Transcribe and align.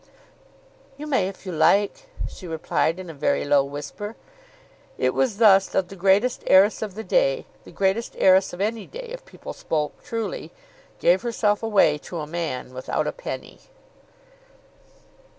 "You 0.97 1.05
may 1.05 1.27
if 1.27 1.45
you 1.45 1.51
like," 1.51 2.07
she 2.27 2.47
replied 2.47 2.97
in 2.99 3.07
a 3.07 3.13
very 3.13 3.45
low 3.45 3.63
whisper. 3.63 4.15
It 4.97 5.13
was 5.13 5.37
thus 5.37 5.67
that 5.67 5.89
the 5.89 5.95
greatest 5.95 6.41
heiress 6.47 6.81
of 6.81 6.95
the 6.95 7.03
day, 7.03 7.45
the 7.65 7.71
greatest 7.71 8.15
heiress 8.17 8.51
of 8.51 8.59
any 8.61 8.87
day 8.87 9.09
if 9.11 9.23
people 9.25 9.53
spoke 9.53 10.03
truly, 10.03 10.51
gave 10.97 11.21
herself 11.21 11.61
away 11.61 11.99
to 11.99 12.17
a 12.17 12.25
man 12.25 12.73
without 12.73 13.05
a 13.05 13.11
penny. 13.11 13.59